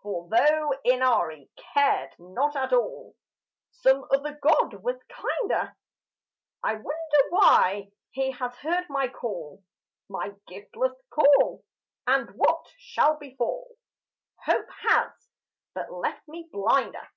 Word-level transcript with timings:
For 0.00 0.28
though 0.30 0.74
Inari 0.84 1.50
cared 1.74 2.14
not 2.20 2.54
at 2.54 2.72
all, 2.72 3.16
Some 3.72 4.06
other 4.12 4.38
god 4.40 4.74
was 4.74 5.02
kinder. 5.08 5.76
I 6.62 6.74
wonder 6.74 7.30
why 7.30 7.90
he 8.12 8.30
has 8.30 8.54
heard 8.58 8.84
my 8.88 9.08
call, 9.08 9.64
My 10.08 10.36
giftless 10.48 10.94
call 11.10 11.64
and 12.06 12.30
what 12.36 12.64
shall 12.78 13.16
befall?... 13.18 13.74
Hope 14.44 14.70
has 14.82 15.10
but 15.74 15.90
left 15.90 16.28
me 16.28 16.48
blinder! 16.52 17.08